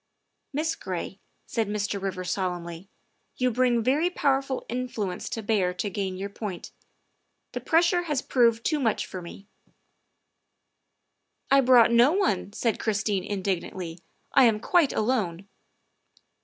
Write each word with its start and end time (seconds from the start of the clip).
''"Miss 0.53 0.73
Gray," 0.75 1.19
said 1.45 1.67
Mr. 1.67 2.01
Rivers 2.01 2.31
solemnly," 2.31 2.89
you 3.37 3.51
bring 3.51 3.83
very 3.83 4.09
powerful 4.09 4.65
influence 4.67 5.29
to 5.29 5.43
bear 5.43 5.75
to 5.75 5.91
gain 5.91 6.17
your 6.17 6.27
point. 6.31 6.71
The 7.51 7.59
pressure 7.61 8.01
has 8.01 8.23
proved 8.23 8.63
too 8.65 8.79
much 8.79 9.05
for 9.05 9.21
me." 9.21 9.45
44 11.51 11.51
THE 11.51 11.51
WIFE 11.51 11.51
OF" 11.51 11.61
I 11.63 11.67
brought 11.67 11.91
no 11.91 12.11
one," 12.13 12.51
said 12.51 12.79
Christine 12.79 13.23
indignantly," 13.23 13.99
I 14.33 14.45
am 14.45 14.59
quite 14.59 14.91
alone." 14.91 15.47